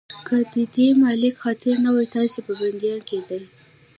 که 0.27 0.35
د 0.53 0.55
دې 0.75 0.87
ملک 1.01 1.33
خاطر 1.43 1.73
نه 1.85 1.89
وای، 1.93 2.07
تاسې 2.15 2.39
به 2.45 2.53
بنديان 2.59 2.99
کېدئ. 3.09 3.41